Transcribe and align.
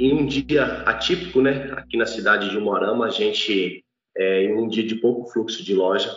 em 0.00 0.14
um 0.14 0.24
dia 0.24 0.64
atípico, 0.86 1.42
né, 1.42 1.70
aqui 1.72 1.96
na 1.98 2.06
cidade 2.06 2.48
de 2.48 2.56
Umuarama, 2.56 3.06
a 3.06 3.10
gente, 3.10 3.84
é, 4.16 4.44
em 4.44 4.54
um 4.54 4.66
dia 4.66 4.82
de 4.82 4.94
pouco 4.94 5.30
fluxo 5.30 5.62
de 5.62 5.74
loja, 5.74 6.10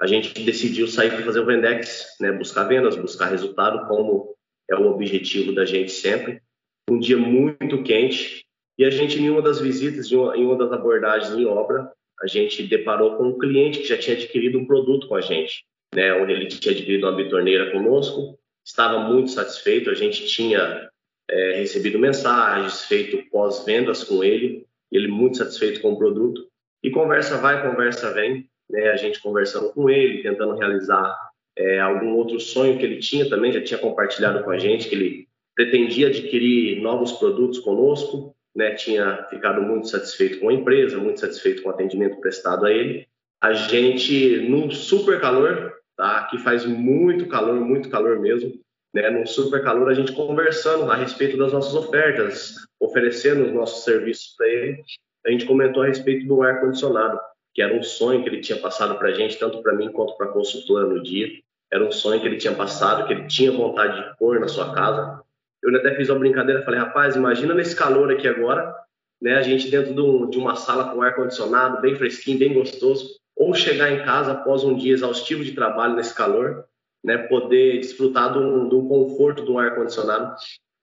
a 0.00 0.08
gente 0.08 0.42
decidiu 0.42 0.88
sair 0.88 1.10
para 1.10 1.24
fazer 1.24 1.38
o 1.38 1.46
Vendex, 1.46 2.16
né, 2.20 2.32
buscar 2.32 2.64
vendas, 2.64 2.96
buscar 2.96 3.26
resultado, 3.26 3.86
como 3.86 4.34
é 4.68 4.74
o 4.74 4.90
objetivo 4.90 5.54
da 5.54 5.64
gente 5.64 5.92
sempre. 5.92 6.42
Um 6.90 6.98
dia 6.98 7.16
muito 7.16 7.84
quente, 7.84 8.44
e 8.76 8.84
a 8.84 8.90
gente, 8.90 9.20
em 9.20 9.30
uma 9.30 9.40
das 9.40 9.60
visitas, 9.60 10.10
em 10.10 10.16
uma, 10.16 10.36
em 10.36 10.44
uma 10.44 10.56
das 10.56 10.72
abordagens 10.72 11.32
em 11.32 11.44
obra, 11.44 11.92
a 12.20 12.26
gente 12.26 12.64
deparou 12.64 13.16
com 13.16 13.28
um 13.28 13.38
cliente 13.38 13.78
que 13.78 13.86
já 13.86 13.96
tinha 13.96 14.16
adquirido 14.16 14.58
um 14.58 14.66
produto 14.66 15.06
com 15.06 15.14
a 15.14 15.20
gente, 15.20 15.64
né, 15.94 16.12
onde 16.14 16.32
ele 16.32 16.46
tinha 16.46 16.74
adquirido 16.74 17.04
uma 17.04 17.14
bitorneira 17.14 17.70
conosco, 17.70 18.36
estava 18.66 18.98
muito 18.98 19.30
satisfeito, 19.30 19.90
a 19.90 19.94
gente 19.94 20.26
tinha 20.26 20.90
é, 21.32 21.52
recebido 21.52 21.98
mensagens, 21.98 22.84
feito 22.84 23.26
pós-vendas 23.30 24.04
com 24.04 24.22
ele, 24.22 24.66
ele 24.90 25.08
muito 25.08 25.38
satisfeito 25.38 25.80
com 25.80 25.92
o 25.92 25.98
produto. 25.98 26.46
E 26.82 26.90
conversa 26.90 27.38
vai, 27.38 27.62
conversa 27.62 28.12
vem, 28.12 28.46
né? 28.68 28.90
a 28.90 28.96
gente 28.96 29.20
conversando 29.22 29.72
com 29.72 29.88
ele, 29.88 30.22
tentando 30.22 30.56
realizar 30.56 31.16
é, 31.56 31.80
algum 31.80 32.14
outro 32.16 32.38
sonho 32.38 32.78
que 32.78 32.84
ele 32.84 32.98
tinha 32.98 33.28
também, 33.30 33.50
já 33.50 33.62
tinha 33.62 33.78
compartilhado 33.78 34.44
com 34.44 34.50
a 34.50 34.58
gente, 34.58 34.88
que 34.88 34.94
ele 34.94 35.26
pretendia 35.54 36.08
adquirir 36.08 36.82
novos 36.82 37.12
produtos 37.12 37.58
conosco, 37.60 38.36
né? 38.54 38.74
tinha 38.74 39.26
ficado 39.30 39.62
muito 39.62 39.88
satisfeito 39.88 40.38
com 40.38 40.50
a 40.50 40.52
empresa, 40.52 40.98
muito 40.98 41.20
satisfeito 41.20 41.62
com 41.62 41.70
o 41.70 41.72
atendimento 41.72 42.20
prestado 42.20 42.66
a 42.66 42.72
ele. 42.72 43.06
A 43.40 43.54
gente, 43.54 44.36
num 44.48 44.70
super 44.70 45.18
calor, 45.18 45.72
tá? 45.96 46.24
que 46.24 46.36
faz 46.36 46.66
muito 46.66 47.26
calor, 47.26 47.58
muito 47.58 47.88
calor 47.88 48.20
mesmo, 48.20 48.52
né, 48.92 49.08
no 49.10 49.26
super 49.26 49.62
calor, 49.62 49.90
a 49.90 49.94
gente 49.94 50.12
conversando 50.12 50.90
a 50.90 50.94
respeito 50.94 51.36
das 51.36 51.52
nossas 51.52 51.74
ofertas, 51.74 52.54
oferecendo 52.78 53.46
os 53.46 53.52
nossos 53.52 53.84
serviços 53.84 54.34
para 54.36 54.48
ele. 54.48 54.82
A 55.26 55.30
gente 55.30 55.46
comentou 55.46 55.82
a 55.82 55.86
respeito 55.86 56.26
do 56.26 56.42
ar-condicionado, 56.42 57.18
que 57.54 57.62
era 57.62 57.74
um 57.74 57.82
sonho 57.82 58.22
que 58.22 58.28
ele 58.28 58.40
tinha 58.40 58.58
passado 58.58 58.98
para 58.98 59.08
a 59.08 59.12
gente, 59.14 59.38
tanto 59.38 59.62
para 59.62 59.74
mim 59.74 59.90
quanto 59.92 60.16
para 60.16 60.26
a 60.26 60.32
consultora 60.32 60.86
no 60.86 61.02
dia. 61.02 61.28
Era 61.72 61.84
um 61.84 61.92
sonho 61.92 62.20
que 62.20 62.26
ele 62.26 62.36
tinha 62.36 62.54
passado, 62.54 63.06
que 63.06 63.12
ele 63.12 63.26
tinha 63.26 63.50
vontade 63.50 63.96
de 63.96 64.18
pôr 64.18 64.38
na 64.40 64.48
sua 64.48 64.74
casa. 64.74 65.22
Eu 65.62 65.74
até 65.76 65.94
fiz 65.94 66.08
uma 66.10 66.18
brincadeira, 66.18 66.62
falei, 66.64 66.80
rapaz, 66.80 67.16
imagina 67.16 67.54
nesse 67.54 67.74
calor 67.74 68.12
aqui 68.12 68.26
agora, 68.26 68.74
né, 69.20 69.36
a 69.36 69.42
gente 69.42 69.70
dentro 69.70 69.94
de 70.28 70.38
uma 70.38 70.56
sala 70.56 70.92
com 70.92 71.00
ar-condicionado, 71.00 71.80
bem 71.80 71.94
fresquinho, 71.94 72.40
bem 72.40 72.52
gostoso, 72.52 73.16
ou 73.36 73.54
chegar 73.54 73.90
em 73.90 74.04
casa 74.04 74.32
após 74.32 74.64
um 74.64 74.76
dia 74.76 74.92
exaustivo 74.92 75.44
de 75.44 75.52
trabalho 75.52 75.94
nesse 75.94 76.14
calor, 76.14 76.66
né, 77.04 77.18
poder 77.18 77.78
desfrutar 77.78 78.32
do, 78.32 78.68
do 78.68 78.88
conforto 78.88 79.42
do 79.42 79.58
ar-condicionado. 79.58 80.36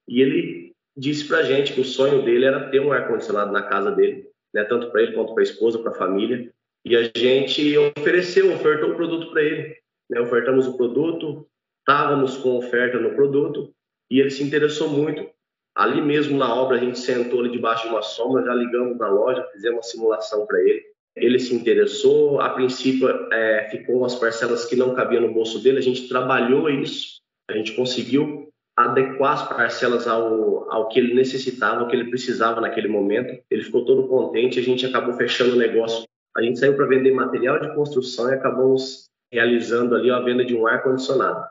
E 0.07 0.21
ele 0.21 0.73
disse 0.97 1.27
para 1.27 1.43
gente 1.43 1.73
que 1.73 1.81
o 1.81 1.85
sonho 1.85 2.23
dele 2.23 2.45
era 2.45 2.69
ter 2.69 2.79
um 2.79 2.91
ar-condicionado 2.91 3.51
na 3.51 3.63
casa 3.63 3.91
dele, 3.91 4.27
né, 4.53 4.63
tanto 4.63 4.91
para 4.91 5.01
ele 5.01 5.13
quanto 5.13 5.33
para 5.33 5.41
a 5.41 5.45
esposa, 5.45 5.79
para 5.79 5.91
a 5.91 5.95
família. 5.95 6.51
E 6.83 6.95
a 6.95 7.09
gente 7.15 7.77
ofereceu, 7.77 8.53
ofertou 8.53 8.91
o 8.91 8.95
produto 8.95 9.31
para 9.31 9.43
ele. 9.43 9.75
Né, 10.09 10.19
ofertamos 10.19 10.67
o 10.67 10.75
produto, 10.75 11.47
estávamos 11.79 12.37
com 12.37 12.57
oferta 12.57 12.99
no 12.99 13.15
produto 13.15 13.73
e 14.09 14.19
ele 14.19 14.31
se 14.31 14.43
interessou 14.43 14.89
muito. 14.89 15.29
Ali 15.75 16.01
mesmo 16.01 16.37
na 16.37 16.53
obra, 16.53 16.77
a 16.77 16.79
gente 16.79 16.99
sentou 16.99 17.39
ali 17.39 17.51
debaixo 17.51 17.83
de 17.83 17.93
uma 17.93 18.01
sombra, 18.01 18.43
já 18.43 18.53
ligamos 18.53 18.97
na 18.97 19.07
loja, 19.07 19.47
fizemos 19.53 19.77
uma 19.77 19.83
simulação 19.83 20.45
para 20.45 20.59
ele 20.61 20.88
ele 21.19 21.39
se 21.39 21.53
interessou. 21.53 22.41
A 22.41 22.49
princípio, 22.49 23.07
é, 23.31 23.67
ficou 23.69 24.05
as 24.05 24.15
parcelas 24.15 24.65
que 24.65 24.75
não 24.75 24.95
cabiam 24.95 25.21
no 25.21 25.33
bolso 25.33 25.61
dele. 25.61 25.77
A 25.77 25.81
gente 25.81 26.07
trabalhou 26.07 26.69
isso, 26.69 27.19
a 27.49 27.53
gente 27.53 27.73
conseguiu 27.73 28.49
adequar 28.75 29.33
as 29.33 29.47
parcelas 29.49 30.08
ao, 30.08 30.71
ao 30.71 30.87
que 30.87 30.99
ele 30.99 31.13
necessitava, 31.13 31.81
ao 31.81 31.87
que 31.87 31.95
ele 31.95 32.09
precisava 32.09 32.61
naquele 32.61 32.87
momento. 32.87 33.41
Ele 33.49 33.63
ficou 33.63 33.85
todo 33.85 34.08
contente. 34.08 34.59
A 34.59 34.63
gente 34.63 34.85
acabou 34.85 35.13
fechando 35.15 35.55
o 35.55 35.59
negócio. 35.59 36.05
A 36.35 36.41
gente 36.41 36.59
saiu 36.59 36.75
para 36.75 36.85
vender 36.85 37.11
material 37.11 37.59
de 37.59 37.73
construção 37.75 38.29
e 38.29 38.35
acabamos 38.35 39.09
realizando 39.31 39.95
ali 39.95 40.09
a 40.09 40.19
venda 40.19 40.45
de 40.45 40.55
um 40.55 40.65
ar 40.65 40.81
condicionado. 40.81 41.45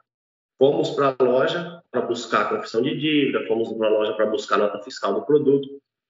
Fomos 0.58 0.90
para 0.90 1.14
a 1.16 1.22
loja 1.22 1.82
para 1.90 2.00
buscar 2.00 2.42
a 2.42 2.56
confissão 2.56 2.82
de 2.82 2.96
dívida, 2.98 3.46
fomos 3.46 3.72
para 3.72 3.86
a 3.86 3.90
loja 3.90 4.12
para 4.14 4.26
buscar 4.26 4.56
a 4.56 4.58
nota 4.58 4.82
fiscal 4.82 5.14
do 5.14 5.22
produto 5.22 5.68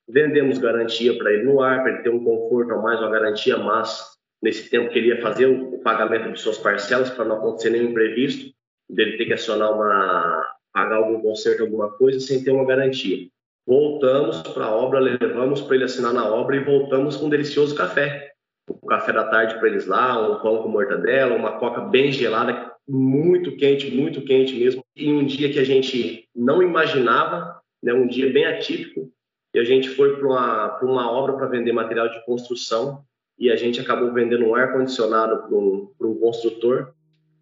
vendemos 0.09 0.59
garantia 0.59 1.17
para 1.19 1.33
ele 1.33 1.45
no 1.45 1.61
ar, 1.61 1.83
para 1.83 1.93
ele 1.93 2.03
ter 2.03 2.11
um 2.11 2.25
conforto 2.25 2.73
a 2.73 2.79
mais, 2.81 2.99
uma 3.01 3.11
garantia, 3.11 3.57
mas 3.57 4.17
nesse 4.43 4.71
tempo 4.71 4.91
que 4.91 4.99
ele 4.99 5.09
ia 5.09 5.21
fazer 5.21 5.47
o 5.47 5.79
pagamento 5.81 6.33
de 6.33 6.41
suas 6.41 6.59
parcelas 6.59 7.11
para 7.11 7.25
não 7.25 7.37
acontecer 7.37 7.71
nenhum 7.71 7.91
imprevisto, 7.91 8.53
dele 8.89 9.19
ter 9.19 9.27
que 9.27 9.33
acionar 9.35 9.73
uma, 9.73 10.45
pagar 10.73 10.97
algum 10.97 11.21
conserto, 11.21 11.63
alguma 11.63 11.91
coisa, 11.91 12.21
sem 12.21 12.43
ter 12.43 12.51
uma 12.51 12.65
garantia. 12.65 13.29
Voltamos 13.67 14.41
para 14.41 14.65
a 14.65 14.75
obra, 14.75 14.99
levamos 14.99 15.61
para 15.61 15.75
ele 15.75 15.85
assinar 15.85 16.15
na 16.15 16.27
obra 16.27 16.57
e 16.57 16.65
voltamos 16.65 17.17
com 17.17 17.27
um 17.27 17.31
delicioso 17.31 17.75
café. 17.75 18.33
O 18.67 18.87
café 18.87 19.13
da 19.13 19.25
tarde 19.25 19.59
para 19.59 19.69
eles 19.69 19.87
lá, 19.87 20.31
um 20.31 20.41
pão 20.41 20.63
com 20.63 20.69
mortadela, 20.69 21.35
uma 21.35 21.59
coca 21.59 21.83
bem 21.83 22.11
gelada, 22.11 22.73
muito 22.89 23.57
quente, 23.57 23.95
muito 23.95 24.23
quente 24.23 24.55
mesmo. 24.55 24.83
Em 24.97 25.13
um 25.15 25.27
dia 25.27 25.53
que 25.53 25.59
a 25.59 25.65
gente 25.65 26.27
não 26.35 26.63
imaginava, 26.63 27.61
né, 27.83 27.93
um 27.93 28.07
dia 28.07 28.33
bem 28.33 28.47
atípico, 28.47 29.11
e 29.55 29.59
a 29.59 29.65
gente 29.65 29.89
foi 29.89 30.17
para 30.17 30.27
uma, 30.27 30.79
uma 30.83 31.11
obra 31.11 31.35
para 31.35 31.47
vender 31.47 31.73
material 31.73 32.09
de 32.09 32.25
construção 32.25 33.03
e 33.39 33.51
a 33.51 33.57
gente 33.57 33.81
acabou 33.81 34.13
vendendo 34.13 34.45
um 34.45 34.55
ar-condicionado 34.55 35.49
para 35.49 35.57
um, 35.57 36.19
construtor 36.21 36.93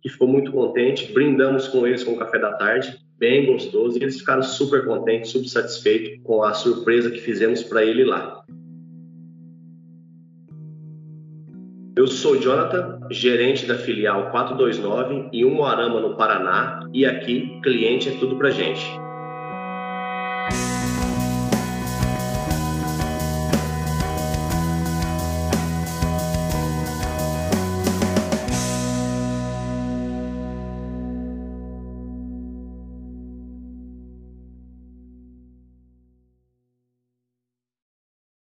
que 0.02 0.08
ficou 0.08 0.28
muito 0.28 0.52
contente. 0.52 1.12
Brindamos 1.12 1.68
com 1.68 1.86
eles 1.86 2.04
com 2.04 2.12
o 2.12 2.18
café 2.18 2.38
da 2.38 2.52
tarde, 2.52 2.96
bem 3.18 3.46
gostoso, 3.46 3.98
e 3.98 4.02
eles 4.02 4.18
ficaram 4.18 4.42
super 4.42 4.84
contentes, 4.84 5.30
super 5.30 5.48
satisfeitos 5.48 6.22
com 6.22 6.42
a 6.42 6.52
surpresa 6.52 7.10
que 7.10 7.18
fizemos 7.18 7.62
para 7.62 7.82
ele 7.84 8.04
lá. 8.04 8.44
Eu 11.96 12.06
sou 12.06 12.36
Jonathan, 12.36 13.00
gerente 13.10 13.64
da 13.64 13.78
filial 13.78 14.30
429 14.30 15.30
em 15.32 15.46
Umuarama, 15.46 15.98
no 15.98 16.14
Paraná, 16.14 16.86
e 16.92 17.06
aqui 17.06 17.58
cliente 17.62 18.10
é 18.10 18.18
tudo 18.18 18.36
para 18.36 18.50
gente. 18.50 19.05